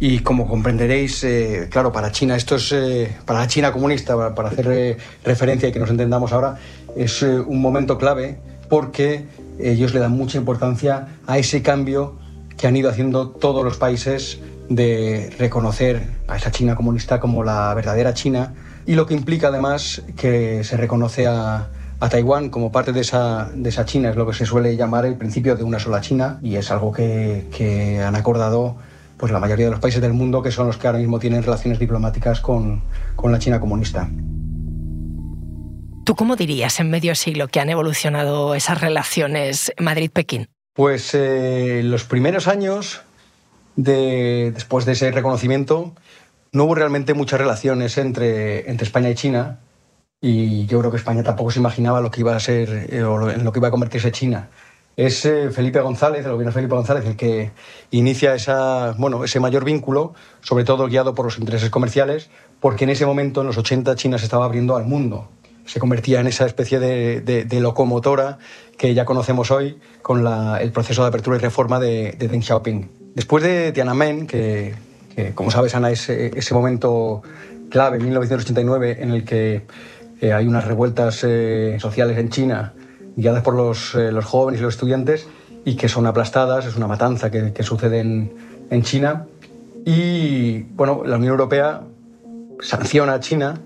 Y 0.00 0.20
como 0.20 0.46
comprenderéis, 0.48 1.22
eh, 1.24 1.68
claro, 1.70 1.92
para 1.92 2.10
China, 2.10 2.36
esto 2.36 2.56
es, 2.56 2.72
eh, 2.72 3.16
para 3.26 3.40
la 3.40 3.46
China 3.48 3.72
comunista, 3.72 4.34
para 4.34 4.48
hacer 4.48 4.96
referencia 5.24 5.68
y 5.68 5.72
que 5.72 5.78
nos 5.78 5.90
entendamos 5.90 6.32
ahora, 6.32 6.56
es 6.96 7.20
un 7.22 7.60
momento 7.60 7.98
clave 7.98 8.38
porque 8.70 9.24
ellos 9.58 9.92
le 9.92 10.00
dan 10.00 10.12
mucha 10.12 10.38
importancia 10.38 11.08
a 11.26 11.38
ese 11.38 11.62
cambio 11.62 12.16
que 12.56 12.66
han 12.66 12.76
ido 12.76 12.90
haciendo 12.90 13.30
todos 13.30 13.64
los 13.64 13.76
países 13.76 14.40
de 14.68 15.34
reconocer 15.38 16.02
a 16.26 16.36
esa 16.36 16.50
China 16.50 16.76
comunista 16.76 17.20
como 17.20 17.42
la 17.42 17.72
verdadera 17.74 18.14
China 18.14 18.54
y 18.86 18.94
lo 18.94 19.06
que 19.06 19.14
implica 19.14 19.48
además 19.48 20.02
que 20.16 20.64
se 20.64 20.76
reconoce 20.76 21.26
a, 21.26 21.68
Taiwán 22.10 22.48
como 22.48 22.70
parte 22.70 22.92
de 22.92 23.00
esa, 23.00 23.50
de 23.52 23.68
esa 23.70 23.84
China, 23.84 24.10
es 24.10 24.16
lo 24.16 24.26
que 24.26 24.32
se 24.32 24.46
suele 24.46 24.76
llamar 24.76 25.04
el 25.04 25.16
principio 25.16 25.56
de 25.56 25.64
una 25.64 25.80
sola 25.80 26.00
China 26.00 26.38
y 26.42 26.54
es 26.54 26.70
algo 26.70 26.92
que, 26.92 28.00
han 28.02 28.14
acordado 28.14 28.76
pues, 29.16 29.32
la 29.32 29.40
mayoría 29.40 29.66
de 29.66 29.72
los 29.72 29.80
países 29.80 30.00
del 30.00 30.12
mundo 30.12 30.40
que 30.40 30.52
son 30.52 30.68
los 30.68 30.76
que 30.76 30.86
ahora 30.86 31.00
mismo 31.00 31.18
tienen 31.18 31.42
relaciones 31.42 31.80
diplomáticas 31.80 32.40
con, 32.40 32.82
la 33.22 33.38
China 33.38 33.58
comunista. 33.58 34.08
¿Tú 36.04 36.14
cómo 36.14 36.36
dirías 36.36 36.78
en 36.80 36.88
medio 36.88 37.14
siglo 37.14 37.48
que 37.48 37.60
han 37.60 37.68
evolucionado 37.68 38.54
esas 38.54 38.80
relaciones 38.80 39.72
Madrid-Pekín? 39.78 40.48
Pues 40.72 41.12
eh, 41.14 41.82
los 41.84 42.04
primeros 42.04 42.46
años 42.46 43.02
de, 43.78 44.50
después 44.52 44.84
de 44.84 44.92
ese 44.92 45.10
reconocimiento, 45.12 45.94
no 46.50 46.64
hubo 46.64 46.74
realmente 46.74 47.14
muchas 47.14 47.40
relaciones 47.40 47.96
entre, 47.96 48.68
entre 48.68 48.84
España 48.84 49.08
y 49.08 49.14
China 49.14 49.60
y 50.20 50.66
yo 50.66 50.80
creo 50.80 50.90
que 50.90 50.96
España 50.96 51.22
tampoco 51.22 51.52
se 51.52 51.60
imaginaba 51.60 52.00
lo 52.00 52.10
que 52.10 52.20
iba 52.20 52.34
a 52.34 52.40
ser 52.40 52.88
eh, 52.90 53.04
o 53.04 53.30
en 53.30 53.44
lo 53.44 53.52
que 53.52 53.60
iba 53.60 53.68
a 53.68 53.70
convertirse 53.70 54.10
China. 54.10 54.48
Es 54.96 55.24
eh, 55.24 55.50
Felipe 55.52 55.80
González, 55.80 56.24
el 56.26 56.32
gobierno 56.32 56.50
de 56.50 56.54
Felipe 56.54 56.74
González, 56.74 57.06
el 57.06 57.14
que 57.14 57.52
inicia 57.92 58.34
esa, 58.34 58.96
bueno, 58.98 59.22
ese 59.22 59.38
mayor 59.38 59.64
vínculo, 59.64 60.14
sobre 60.40 60.64
todo 60.64 60.88
guiado 60.88 61.14
por 61.14 61.26
los 61.26 61.38
intereses 61.38 61.70
comerciales, 61.70 62.30
porque 62.58 62.82
en 62.82 62.90
ese 62.90 63.06
momento, 63.06 63.42
en 63.42 63.46
los 63.46 63.58
80, 63.58 63.94
China 63.94 64.18
se 64.18 64.24
estaba 64.24 64.44
abriendo 64.44 64.76
al 64.76 64.86
mundo. 64.86 65.28
Se 65.66 65.78
convertía 65.78 66.18
en 66.18 66.26
esa 66.26 66.46
especie 66.46 66.80
de, 66.80 67.60
locomotora 67.60 68.38
que 68.76 68.92
ya 68.94 69.04
conocemos 69.04 69.52
hoy 69.52 69.78
con 70.02 70.26
el 70.26 70.72
proceso 70.72 71.02
de 71.02 71.08
apertura 71.08 71.36
y 71.36 71.40
reforma 71.40 71.78
de, 71.78 72.16
de 72.18 72.26
Deng 72.26 72.42
Xiaoping. 72.42 72.97
Después 73.14 73.42
de 73.42 73.72
Tiananmen, 73.72 74.26
que, 74.26 74.74
como 75.34 75.50
sabes, 75.50 75.74
Ana, 75.74 75.90
es 75.90 76.08
ese 76.08 76.54
momento 76.54 77.22
clave, 77.68 77.98
1989, 77.98 78.98
en 79.00 79.10
el 79.10 79.24
que 79.24 79.62
eh, 80.20 80.32
hay 80.32 80.46
unas 80.46 80.64
revueltas 80.64 81.22
eh, 81.24 81.76
sociales 81.80 82.18
en 82.18 82.28
China 82.30 82.72
guiadas 83.16 83.42
por 83.42 83.54
los, 83.54 83.94
eh, 83.94 84.12
jóvenes 84.22 84.60
y 84.60 84.64
los 84.64 84.74
estudiantes 84.74 85.26
y 85.64 85.76
que 85.76 85.88
son 85.88 86.06
aplastadas, 86.06 86.66
es 86.66 86.76
una 86.76 86.86
matanza 86.86 87.30
que, 87.30 87.62
sucede 87.62 88.00
en, 88.00 88.82
China. 88.82 89.26
Y 89.84 90.62
bueno, 90.74 91.02
la 91.04 91.16
Unión 91.16 91.32
Europea 91.32 91.82
sanciona 92.60 93.14
a 93.14 93.20
China 93.20 93.60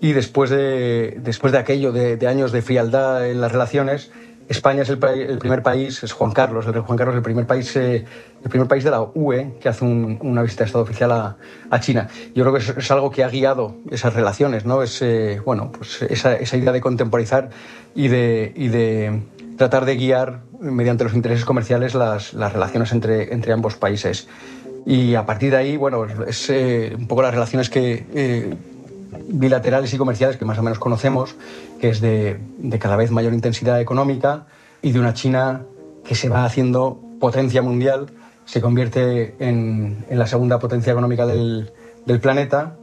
y 0.00 0.12
después 0.12 0.50
de, 0.50 1.18
después 1.22 1.52
de 1.52 1.58
aquello, 1.58 1.90
de 1.90 2.26
años 2.28 2.52
de 2.52 2.62
frialdad 2.62 3.28
en 3.28 3.40
las 3.40 3.50
relaciones, 3.50 4.10
España 4.48 4.82
es 4.82 4.88
el, 4.88 4.98
primer 4.98 5.62
país, 5.62 6.02
es 6.02 6.12
Juan 6.12 6.32
Carlos, 6.32 6.66
el 6.66 6.72
rey 6.72 6.82
Juan 6.84 6.96
Carlos, 6.96 7.14
el 7.16 7.22
primer 7.22 7.46
país, 7.46 7.76
eh, 7.76 8.04
el 8.42 8.50
primer 8.50 8.66
país 8.66 8.82
de 8.82 8.90
la 8.90 9.02
UE 9.02 9.58
que 9.60 9.68
hace 9.68 9.84
una 9.84 10.42
visita 10.42 10.64
de 10.64 10.68
Estado 10.68 10.84
oficial 10.84 11.36
a, 11.70 11.80
China. 11.80 12.08
Yo 12.34 12.44
creo 12.44 12.54
que 12.54 12.80
es, 12.80 12.90
algo 12.90 13.10
que 13.10 13.24
ha 13.24 13.28
guiado 13.28 13.76
esas 13.90 14.14
relaciones, 14.14 14.64
¿no? 14.64 14.82
Es, 14.82 15.02
eh, 15.02 15.40
bueno, 15.44 15.70
pues 15.70 16.00
esa, 16.02 16.40
idea 16.56 16.72
de 16.72 16.80
contemporizar 16.80 17.50
y 17.94 18.08
de, 18.08 19.20
tratar 19.58 19.84
de 19.84 19.96
guiar 19.96 20.40
mediante 20.60 21.04
los 21.04 21.14
intereses 21.14 21.44
comerciales 21.44 21.94
las, 21.94 22.32
relaciones 22.32 22.92
entre, 22.92 23.52
ambos 23.52 23.76
países. 23.76 24.28
Y 24.86 25.14
a 25.14 25.26
partir 25.26 25.50
de 25.50 25.58
ahí, 25.58 25.76
bueno, 25.76 26.06
es 26.26 26.48
eh, 26.48 26.94
un 26.96 27.06
poco 27.06 27.20
las 27.20 27.34
relaciones 27.34 27.68
que 27.68 28.56
bilaterales 29.28 29.92
y 29.92 29.98
comerciales 29.98 30.36
que 30.36 30.44
más 30.44 30.58
o 30.58 30.62
menos 30.62 30.78
conocemos, 30.78 31.34
que 31.80 31.90
es 31.90 32.00
de, 32.00 32.40
cada 32.78 32.96
vez 32.96 33.10
mayor 33.10 33.32
intensidad 33.32 33.80
económica 33.80 34.46
y 34.82 34.92
de 34.92 35.00
una 35.00 35.14
China 35.14 35.62
que 36.04 36.14
se 36.14 36.28
va 36.28 36.44
haciendo 36.44 37.00
potencia 37.20 37.62
mundial, 37.62 38.06
se 38.44 38.60
convierte 38.60 39.34
en, 39.38 40.04
la 40.10 40.26
segunda 40.26 40.58
potencia 40.58 40.92
económica 40.92 41.26
del, 41.26 41.72
planeta 42.22 42.76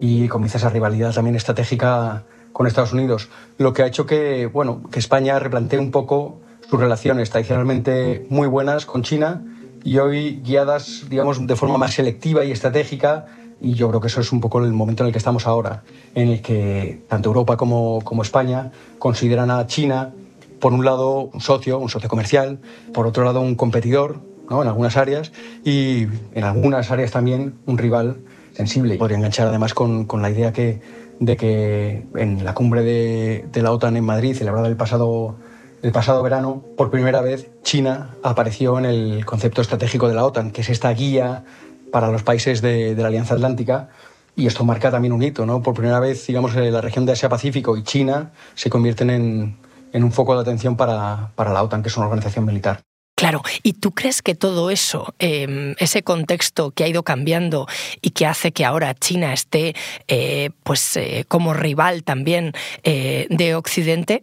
y 0.00 0.28
comienza 0.28 0.58
esa 0.58 0.68
rivalidad 0.68 1.14
también 1.14 1.36
estratégica 1.36 2.24
con 2.52 2.66
Estados 2.66 2.92
Unidos, 2.92 3.30
lo 3.56 3.72
que 3.72 3.82
ha 3.82 3.86
hecho 3.86 4.04
que, 4.04 4.46
bueno, 4.46 4.82
que 4.90 4.98
España 4.98 5.38
replantee 5.38 5.78
un 5.78 5.90
poco 5.90 6.40
sus 6.68 6.78
relaciones 6.78 7.30
tradicionalmente 7.30 8.26
muy 8.28 8.46
buenas 8.46 8.84
con 8.84 9.02
China 9.02 9.42
y 9.84 9.98
hoy 9.98 10.42
guiadas, 10.44 11.06
digamos, 11.08 11.46
de 11.46 11.56
forma 11.56 11.78
más 11.78 11.94
selectiva 11.94 12.44
y 12.44 12.52
estratégica 12.52 13.26
y 13.60 13.74
yo 13.74 13.88
creo 13.88 14.00
que 14.00 14.06
eso 14.06 14.20
es 14.20 14.32
un 14.32 14.40
poco 14.40 14.62
el 14.62 14.72
momento 14.72 15.02
en 15.02 15.08
el 15.08 15.12
que 15.12 15.18
estamos 15.18 15.46
ahora, 15.46 15.82
en 16.14 16.28
el 16.28 16.42
que 16.42 17.02
tanto 17.08 17.30
Europa 17.30 17.56
como, 17.56 18.00
como 18.04 18.22
España 18.22 18.70
consideran 18.98 19.50
a 19.50 19.66
China, 19.66 20.14
por 20.60 20.72
un 20.72 20.84
lado, 20.84 21.30
un 21.32 21.40
socio, 21.40 21.78
un 21.78 21.88
socio 21.88 22.08
comercial, 22.08 22.58
por 22.92 23.06
otro 23.06 23.24
lado, 23.24 23.40
un 23.40 23.54
competidor 23.54 24.20
¿no? 24.48 24.62
en 24.62 24.68
algunas 24.68 24.96
áreas 24.96 25.32
y 25.64 26.06
en 26.34 26.44
algunas 26.44 26.90
áreas 26.90 27.10
también 27.10 27.54
un 27.66 27.78
rival 27.78 28.18
sensible. 28.52 28.96
Podría 28.96 29.18
enganchar 29.18 29.48
además 29.48 29.74
con, 29.74 30.04
con 30.06 30.22
la 30.22 30.30
idea 30.30 30.52
que, 30.52 30.80
de 31.20 31.36
que 31.36 32.06
en 32.14 32.44
la 32.44 32.54
cumbre 32.54 32.82
de, 32.82 33.46
de 33.52 33.62
la 33.62 33.72
OTAN 33.72 33.96
en 33.96 34.04
Madrid, 34.04 34.36
celebrada 34.36 34.68
el 34.68 34.76
pasado 34.76 35.36
el 35.80 35.92
pasado 35.92 36.22
verano, 36.24 36.64
por 36.76 36.90
primera 36.90 37.20
vez, 37.20 37.50
China 37.62 38.16
apareció 38.24 38.78
en 38.80 38.84
el 38.84 39.24
concepto 39.24 39.60
estratégico 39.60 40.08
de 40.08 40.14
la 40.14 40.24
OTAN, 40.24 40.50
que 40.50 40.62
es 40.62 40.70
esta 40.70 40.90
guía 40.92 41.44
para 41.90 42.10
los 42.10 42.22
países 42.22 42.62
de, 42.62 42.94
la 42.94 43.08
Alianza 43.08 43.34
Atlántica. 43.34 43.88
Y 44.36 44.46
esto 44.46 44.64
marca 44.64 44.90
también 44.90 45.12
un 45.12 45.22
hito, 45.22 45.46
¿no? 45.46 45.62
Por 45.62 45.74
primera 45.74 45.98
vez, 45.98 46.26
digamos, 46.26 46.54
eh, 46.54 46.70
la 46.70 46.80
región 46.80 47.06
de 47.06 47.12
Asia-Pacífico 47.12 47.76
y 47.76 47.82
China 47.82 48.30
se 48.54 48.70
convierten 48.70 49.10
en, 49.10 50.04
un 50.04 50.12
foco 50.12 50.34
de 50.36 50.42
atención 50.42 50.76
para, 50.76 51.32
la 51.36 51.62
OTAN, 51.62 51.82
que 51.82 51.88
es 51.88 51.96
una 51.96 52.06
organización 52.06 52.44
militar. 52.44 52.80
Claro, 53.16 53.42
¿y 53.64 53.72
tú 53.72 53.90
crees 53.90 54.22
que 54.22 54.36
todo 54.36 54.70
eso, 54.70 55.12
em, 55.18 55.74
ese 55.78 56.04
contexto 56.04 56.70
que 56.70 56.84
ha 56.84 56.88
ido 56.88 57.02
cambiando 57.02 57.66
y 58.00 58.10
que 58.10 58.26
hace 58.26 58.52
que 58.52 58.64
ahora 58.64 58.94
China 58.94 59.32
esté 59.32 59.74
eh, 60.06 60.50
pues, 60.62 60.96
eh, 60.96 61.24
como 61.26 61.52
rival 61.52 62.04
también 62.04 62.52
de 62.84 63.54
Occidente, 63.56 64.22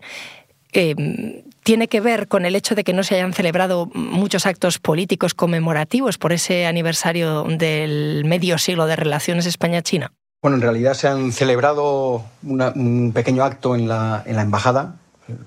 em, 0.71 1.43
tiene 1.65 1.87
que 1.87 1.99
ver 1.99 2.27
con 2.27 2.45
el 2.45 2.55
hecho 2.55 2.75
de 2.75 2.83
que 2.83 2.93
no 2.93 3.03
se 3.03 3.15
hayan 3.15 3.33
celebrado 3.33 3.89
muchos 3.95 4.45
actos 4.45 4.77
políticos 4.77 5.33
conmemorativos 5.33 6.19
por 6.19 6.31
ese 6.31 6.67
aniversario 6.67 7.43
del 7.43 8.23
medio 8.23 8.59
siglo 8.59 8.85
de 8.85 8.95
relaciones 8.95 9.47
España-China? 9.47 10.13
Bueno, 10.43 10.57
en 10.57 10.61
realidad 10.61 10.93
se 10.93 11.07
han 11.07 11.31
celebrado 11.31 12.23
un 12.43 13.11
pequeño 13.15 13.43
acto 13.43 13.75
en 13.75 13.87
la, 13.87 14.21
en 14.27 14.35
la 14.35 14.43
embajada, 14.43 14.97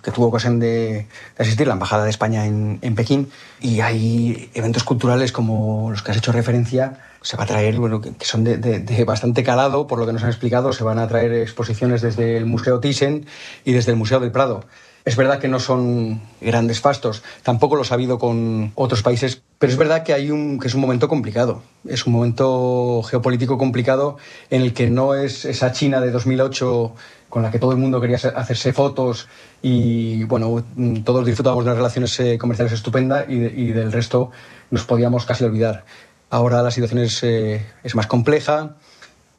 que 0.03 0.11
tuvo 0.11 0.27
ocasión 0.27 0.59
de, 0.59 1.07
asistir 1.39 1.69
la 1.69 1.75
Embajada 1.75 2.03
de 2.03 2.11
España 2.11 2.47
en, 2.47 2.81
en, 2.83 2.97
Pekín, 2.97 3.31
y 3.61 3.79
hay 3.79 4.51
eventos 4.55 4.83
culturales 4.83 5.31
como 5.31 5.93
los 5.93 6.03
que 6.03 6.11
has 6.11 6.17
hecho 6.17 6.33
referencia, 6.33 6.99
se 7.23 7.37
va 7.37 7.45
a 7.45 7.47
traer, 7.47 7.79
bueno, 7.79 8.01
que, 8.01 8.13
son 8.23 8.43
de, 8.43 8.57
de, 8.57 9.05
bastante 9.05 9.45
calado, 9.45 9.87
por 9.87 10.01
lo 10.01 10.07
que 10.07 10.13
nos 10.13 10.25
han 10.25 10.31
explicado, 10.31 10.73
se 10.73 10.83
van 10.83 10.99
a 10.99 11.07
traer 11.07 11.33
exposiciones 11.33 12.03
desde 12.03 12.37
el 12.37 12.47
Museo 12.47 12.81
Thyssen 12.81 13.25
y 13.65 13.73
desde 13.73 13.93
el 13.93 13.97
Museo 13.97 14.19
del 14.19 14.33
Prado. 14.33 14.65
Es 15.09 15.17
verdad 15.17 15.39
que 15.39 15.49
no 15.49 15.59
son 15.59 16.21
grandes 16.39 16.83
fastos, 16.83 17.23
tampoco 17.43 17.77
lo 17.77 17.83
ha 17.83 17.95
habido 17.95 18.19
con 18.19 18.73
otros 18.75 19.03
países, 19.03 19.41
pero 19.59 19.73
es 19.73 19.79
verdad 19.79 20.03
que, 20.03 20.13
hay 20.13 20.31
un, 20.31 20.59
que 20.61 20.69
es 20.69 20.75
un 20.75 20.83
momento 20.83 21.09
complicado. 21.09 21.63
Es 21.89 22.07
un 22.07 22.13
momento 22.13 23.03
geopolítico 23.05 23.57
complicado 23.57 24.19
en 24.51 24.61
el 24.61 24.75
que 24.75 24.91
no 24.91 25.15
es 25.15 25.47
esa 25.47 25.73
China 25.73 26.03
de 26.03 26.11
2008 26.11 26.95
con 27.31 27.43
la 27.43 27.51
que 27.51 27.59
todo 27.59 27.73
el 27.73 27.79
mundo 27.79 28.03
quería 28.03 28.17
hacerse 28.17 28.75
fotos 28.75 29.29
y 29.63 30.25
bueno, 30.25 30.63
todos 31.07 31.25
disfrutábamos 31.25 31.65
de 31.65 31.71
unas 31.71 31.79
relaciones 31.79 32.21
eh, 32.21 32.37
comerciales 32.37 32.75
estupendas 32.75 33.25
y, 33.31 33.39
del 33.69 33.91
resto 33.91 34.31
nos 34.71 34.85
podíamos 34.85 35.25
casi 35.25 35.43
olvidar. 35.43 35.87
Ahora 36.29 36.61
la 36.63 36.71
situación 36.71 37.01
es, 37.01 37.23
eh, 37.23 37.65
más 37.95 38.09
compleja, 38.09 38.77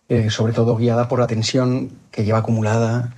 eh, 0.08 0.32
sobre 0.32 0.54
todo 0.54 0.76
guiada 0.78 1.08
por 1.08 1.20
la 1.20 1.28
tensión 1.28 1.92
que 2.10 2.24
lleva 2.24 2.40
acumulada 2.40 3.14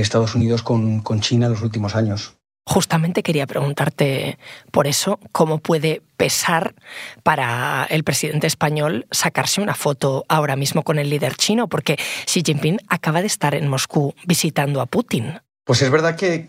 Estados 0.00 0.34
Unidos 0.34 0.62
con, 0.62 1.00
con 1.00 1.20
China 1.20 1.46
en 1.46 1.52
los 1.52 1.62
últimos 1.62 1.94
años. 1.94 2.36
Justamente 2.64 3.24
quería 3.24 3.46
preguntarte 3.48 4.38
por 4.70 4.86
eso, 4.86 5.18
¿cómo 5.32 5.58
puede 5.58 6.00
pesar 6.16 6.76
para 7.24 7.84
el 7.90 8.04
presidente 8.04 8.46
español 8.46 9.06
sacarse 9.10 9.60
una 9.60 9.74
foto 9.74 10.24
ahora 10.28 10.54
mismo 10.54 10.84
con 10.84 11.00
el 11.00 11.10
líder 11.10 11.34
chino? 11.34 11.68
Porque 11.68 11.98
Xi 12.26 12.42
Jinping 12.46 12.78
acaba 12.86 13.20
de 13.20 13.26
estar 13.26 13.56
en 13.56 13.66
Moscú 13.66 14.14
visitando 14.26 14.80
a 14.80 14.86
Putin. 14.86 15.40
Pues 15.64 15.82
es 15.82 15.90
verdad 15.90 16.14
que, 16.14 16.48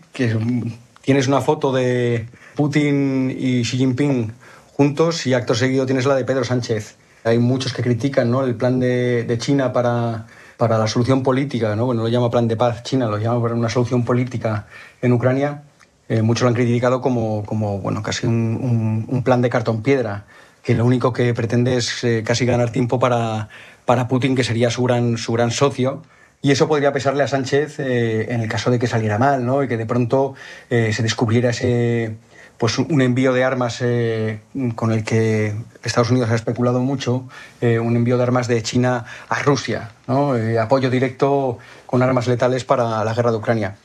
tienes 1.02 1.26
una 1.26 1.40
foto 1.40 1.72
de 1.72 2.28
Putin 2.54 3.36
y 3.36 3.62
Xi 3.62 3.76
Jinping 3.76 4.32
juntos 4.72 5.26
y 5.26 5.34
acto 5.34 5.56
seguido 5.56 5.84
tienes 5.84 6.06
la 6.06 6.14
de 6.14 6.24
Pedro 6.24 6.44
Sánchez. 6.44 6.96
Hay 7.24 7.38
muchos 7.38 7.72
que 7.72 7.82
critican 7.82 8.30
¿no? 8.30 8.44
el 8.44 8.54
plan 8.54 8.78
de, 8.78 9.24
de 9.24 9.38
China 9.38 9.72
para 9.72 10.26
para 10.56 10.78
la 10.78 10.86
solución 10.86 11.22
política, 11.22 11.74
¿no? 11.76 11.86
bueno, 11.86 12.02
lo 12.02 12.08
llama 12.08 12.30
plan 12.30 12.48
de 12.48 12.56
paz 12.56 12.82
China, 12.82 13.06
lo 13.06 13.18
llama 13.18 13.38
una 13.38 13.68
solución 13.68 14.04
política 14.04 14.66
en 15.02 15.12
Ucrania, 15.12 15.62
eh, 16.08 16.22
muchos 16.22 16.42
lo 16.42 16.48
han 16.48 16.54
criticado 16.54 17.00
como, 17.00 17.44
como 17.44 17.78
bueno, 17.78 18.02
casi 18.02 18.26
un, 18.26 19.22
plan 19.24 19.40
de 19.40 19.50
cartón 19.50 19.82
piedra, 19.82 20.26
que 20.62 20.74
lo 20.74 20.84
único 20.84 21.12
que 21.12 21.32
pretende 21.34 21.76
es 21.76 22.04
eh, 22.04 22.22
casi 22.24 22.44
ganar 22.44 22.70
tiempo 22.70 22.98
para, 22.98 23.48
para 23.84 24.06
Putin, 24.08 24.34
que 24.34 24.44
sería 24.44 24.70
su 24.70 24.82
gran, 24.84 25.16
su 25.16 25.32
gran 25.32 25.50
socio. 25.50 26.02
Y 26.42 26.50
eso 26.50 26.68
podría 26.68 26.92
pesarle 26.92 27.22
a 27.22 27.28
Sánchez 27.28 27.80
eh, 27.80 28.26
en 28.30 28.42
el 28.42 28.50
caso 28.50 28.70
de 28.70 28.78
que 28.78 28.86
saliera 28.86 29.18
mal, 29.18 29.46
¿no? 29.46 29.62
Y 29.62 29.68
que 29.68 29.78
de 29.78 29.86
pronto 29.86 30.34
se 30.68 31.02
descubriera 31.02 31.50
ese, 31.50 32.16
pues 32.58 32.78
un 32.78 33.02
envío 33.02 33.32
de 33.32 33.44
armas 33.44 33.78
eh, 33.80 34.40
con 34.76 34.92
el 34.92 35.04
que 35.04 35.54
Estados 35.82 36.10
Unidos 36.10 36.30
ha 36.30 36.34
especulado 36.34 36.80
mucho, 36.80 37.28
eh, 37.60 37.78
un 37.78 37.96
envío 37.96 38.16
de 38.16 38.22
armas 38.22 38.46
de 38.46 38.62
China 38.62 39.04
a 39.28 39.42
Rusia. 39.42 39.90
Eh, 40.08 40.58
apoyo 40.58 40.88
directo 40.90 41.58
con 41.86 42.02
armas 42.02 42.26
letales 42.26 42.64
para 42.64 43.04
la 43.04 43.14
guerra 43.14 43.32
de 43.32 43.38
Ucrania. 43.38 43.76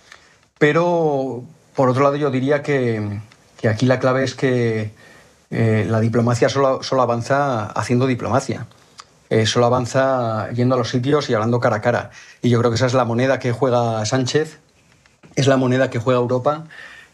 Pero, 0.60 1.44
por 1.76 1.90
otro 1.90 2.04
lado, 2.04 2.16
yo 2.16 2.30
diría 2.32 2.62
que, 2.62 3.20
que 3.60 3.70
aquí 3.70 3.86
la 3.86 4.00
clave 4.00 4.24
es 4.24 4.36
que 4.36 4.92
la 5.52 6.00
diplomacia 6.00 6.48
solo, 6.48 6.84
solo, 6.84 7.02
avanza 7.02 7.66
haciendo 7.72 8.06
diplomacia. 8.06 8.68
solo 9.46 9.66
avanza 9.66 10.52
yendo 10.52 10.76
a 10.76 10.78
los 10.78 10.90
sitios 10.90 11.28
y 11.30 11.34
hablando 11.34 11.60
cara 11.60 11.78
a 11.78 11.82
cara. 11.82 12.12
Y 12.44 12.50
yo 12.50 12.60
creo 12.60 12.70
que 12.70 12.76
esa 12.76 12.86
es 12.86 12.94
la 12.94 13.06
moneda 13.06 13.40
que 13.40 13.52
juega 13.52 14.06
Sánchez, 14.06 14.60
es 15.36 15.48
la 15.48 15.58
moneda 15.58 15.90
que 15.90 15.98
juega 15.98 16.20
Europa 16.20 16.66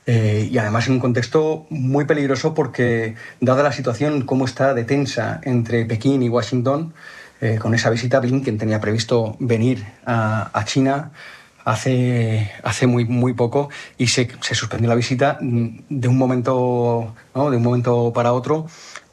Eh, 0.07 0.49
y 0.51 0.57
además 0.57 0.87
en 0.87 0.93
un 0.93 0.99
contexto 0.99 1.65
muy 1.69 2.05
peligroso 2.05 2.53
porque, 2.53 3.15
dada 3.39 3.63
la 3.63 3.71
situación, 3.71 4.21
cómo 4.21 4.45
está 4.45 4.73
de 4.73 4.83
tensa 4.83 5.41
entre 5.43 5.85
Pekín 5.85 6.21
y 6.21 6.29
Washington, 6.29 6.93
eh, 7.41 7.57
con 7.59 7.73
esa 7.73 7.89
visita, 7.89 8.19
Blinken 8.19 8.57
tenía 8.57 8.79
previsto 8.79 9.35
venir 9.39 9.85
a, 10.05 10.63
China 10.65 11.11
hace, 11.63 12.51
hace 12.63 12.87
muy, 12.87 13.05
muy 13.05 13.33
poco 13.33 13.69
y 13.97 14.07
se, 14.07 14.29
se, 14.41 14.55
suspendió 14.55 14.89
la 14.89 14.95
visita 14.95 15.37
de 15.41 16.07
un, 16.07 16.17
momento, 16.17 17.13
¿no? 17.33 17.49
de 17.49 17.57
un 17.57 17.63
momento 17.63 18.13
para 18.13 18.31
otro 18.31 18.67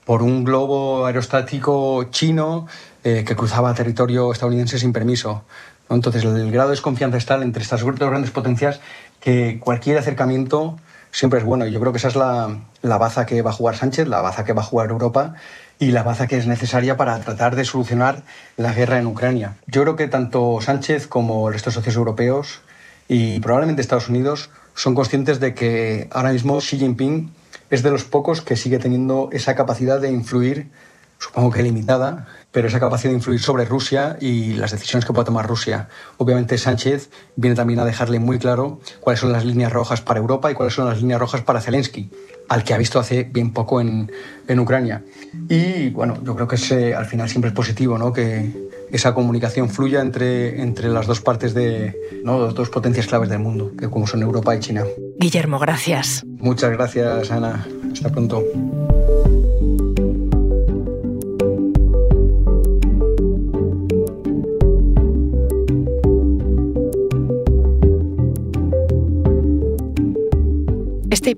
por 0.04 0.22
un 0.22 0.44
globo 0.44 1.06
aerostático 1.06 2.04
chino 2.10 2.66
eh, 3.04 3.24
que 3.26 3.36
cruzaba 3.36 3.74
territorio 3.74 4.32
estadounidense 4.32 4.78
sin 4.78 4.92
permiso. 4.92 5.44
Entonces, 5.90 6.24
el 6.24 6.50
grado 6.50 6.68
de 6.68 6.74
desconfianza 6.74 7.18
está 7.18 7.34
entre 7.42 7.62
estas 7.62 7.80
dos 7.82 7.98
grandes 7.98 8.30
potencias 8.30 8.80
que 9.22 9.58
cualquier 9.60 9.96
acercamiento 9.96 10.76
siempre 11.12 11.38
es 11.38 11.44
bueno. 11.44 11.66
Yo 11.66 11.80
creo 11.80 11.92
que 11.92 11.98
esa 11.98 12.08
es 12.08 12.16
la, 12.16 12.58
la 12.82 12.98
baza 12.98 13.24
que 13.24 13.40
va 13.40 13.50
a 13.50 13.54
jugar 13.54 13.76
Sánchez, 13.76 14.08
la 14.08 14.20
baza 14.20 14.44
que 14.44 14.52
va 14.52 14.60
a 14.60 14.64
jugar 14.64 14.90
Europa 14.90 15.34
y 15.78 15.92
la 15.92 16.02
baza 16.02 16.26
que 16.26 16.36
es 16.36 16.46
necesaria 16.46 16.96
para 16.96 17.18
tratar 17.20 17.56
de 17.56 17.64
solucionar 17.64 18.24
la 18.56 18.72
guerra 18.72 18.98
en 18.98 19.06
Ucrania. 19.06 19.56
Yo 19.66 19.82
creo 19.82 19.96
que 19.96 20.08
tanto 20.08 20.58
Sánchez 20.60 21.06
como 21.06 21.48
el 21.48 21.54
resto 21.54 21.70
de 21.70 21.74
socios 21.74 21.96
europeos 21.96 22.60
y 23.08 23.40
probablemente 23.40 23.80
Estados 23.80 24.08
Unidos 24.08 24.50
son 24.74 24.94
conscientes 24.94 25.38
de 25.38 25.54
que 25.54 26.08
ahora 26.10 26.32
mismo 26.32 26.58
Xi 26.58 26.78
Jinping 26.78 27.32
es 27.70 27.82
de 27.82 27.90
los 27.90 28.04
pocos 28.04 28.42
que 28.42 28.56
sigue 28.56 28.78
teniendo 28.78 29.28
esa 29.32 29.54
capacidad 29.54 30.00
de 30.00 30.10
influir, 30.10 30.70
supongo 31.18 31.50
que 31.50 31.62
limitada, 31.62 32.26
pero 32.52 32.68
esa 32.68 32.78
capacidad 32.78 33.10
de 33.10 33.16
influir 33.16 33.40
sobre 33.40 33.64
Rusia 33.64 34.16
y 34.20 34.52
las 34.54 34.70
decisiones 34.70 35.04
que 35.04 35.12
pueda 35.12 35.24
tomar 35.24 35.46
Rusia. 35.46 35.88
Obviamente 36.18 36.58
Sánchez 36.58 37.10
viene 37.34 37.56
también 37.56 37.80
a 37.80 37.84
dejarle 37.84 38.20
muy 38.20 38.38
claro 38.38 38.78
cuáles 39.00 39.20
son 39.20 39.32
las 39.32 39.44
líneas 39.44 39.72
rojas 39.72 40.02
para 40.02 40.20
Europa 40.20 40.50
y 40.50 40.54
cuáles 40.54 40.74
son 40.74 40.86
las 40.86 41.00
líneas 41.00 41.18
rojas 41.18 41.40
para 41.40 41.60
Zelensky, 41.60 42.10
al 42.48 42.62
que 42.62 42.74
ha 42.74 42.78
visto 42.78 43.00
hace 43.00 43.24
bien 43.24 43.52
poco 43.52 43.80
en, 43.80 44.12
en 44.46 44.60
Ucrania. 44.60 45.02
Y 45.48 45.88
bueno, 45.90 46.18
yo 46.22 46.34
creo 46.34 46.46
que 46.46 46.56
ese, 46.56 46.94
al 46.94 47.06
final 47.06 47.28
siempre 47.28 47.48
es 47.48 47.54
positivo 47.54 47.96
¿no? 47.96 48.12
que 48.12 48.70
esa 48.90 49.14
comunicación 49.14 49.70
fluya 49.70 50.02
entre, 50.02 50.60
entre 50.60 50.88
las 50.90 51.06
dos 51.06 51.22
partes 51.22 51.54
de 51.54 51.96
¿no? 52.22 52.44
las 52.44 52.54
dos 52.54 52.68
potencias 52.68 53.06
claves 53.06 53.30
del 53.30 53.38
mundo, 53.38 53.72
que 53.78 53.88
como 53.88 54.06
son 54.06 54.22
Europa 54.22 54.54
y 54.54 54.60
China. 54.60 54.84
Guillermo, 55.18 55.58
gracias. 55.58 56.22
Muchas 56.26 56.70
gracias, 56.72 57.30
Ana. 57.30 57.66
Hasta 57.90 58.10
pronto. 58.10 58.42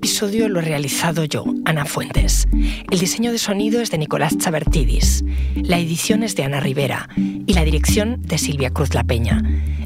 Episodio 0.05 0.47
lo 0.49 0.59
he 0.59 0.61
realizado 0.61 1.23
yo, 1.23 1.45
Ana 1.65 1.83
Fuentes. 1.83 2.47
El 2.91 2.99
diseño 2.99 3.31
de 3.31 3.39
sonido 3.39 3.81
es 3.81 3.89
de 3.89 3.97
Nicolás 3.97 4.37
Chabertidis, 4.37 5.25
la 5.55 5.79
edición 5.79 6.21
es 6.21 6.35
de 6.35 6.43
Ana 6.43 6.59
Rivera 6.59 7.09
y 7.17 7.51
la 7.55 7.63
dirección 7.63 8.21
de 8.21 8.37
Silvia 8.37 8.69
Cruz 8.69 8.93
La 8.93 9.03
Peña. 9.03 9.41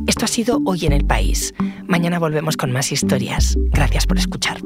Esto 0.07 0.25
ha 0.25 0.27
sido 0.27 0.59
Hoy 0.65 0.85
en 0.85 0.91
el 0.91 1.05
País. 1.05 1.53
Mañana 1.87 2.19
volvemos 2.19 2.57
con 2.57 2.69
más 2.73 2.91
historias. 2.91 3.57
Gracias 3.71 4.05
por 4.05 4.17
escuchar. 4.17 4.59